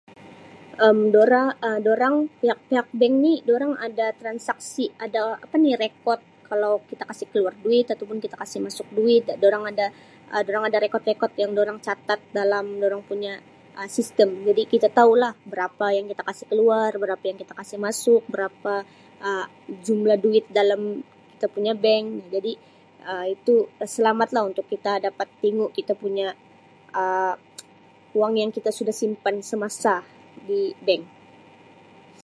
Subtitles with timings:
[0.85, 6.73] Um Dora Um dorang pihak-pihak bank ni dorang ada transaksi ada apa ni rekod kalau
[6.89, 9.85] kita kasi' keluar duit atau pun kita kasi' masuk duit dorang ada
[10.33, 13.33] Um dorang ada rekod-rekod yang dorang catat dalam dorang punya
[13.79, 17.79] Um sistem jadi kita tau lah berapa yang kita kasi' keluar berapa yang kita kasi'
[17.87, 18.73] masuk berapa
[19.27, 19.45] Um
[19.85, 20.81] jumlah duit dalam
[21.37, 22.05] kita punya bank
[22.35, 22.53] jadi
[23.09, 23.55] Um itu
[23.95, 26.27] selamat lah untuk kita dapat tingu kita punya
[27.01, 27.37] Um
[28.19, 29.95] wang yang kita sudah simpan semasa
[30.47, 31.03] di bank.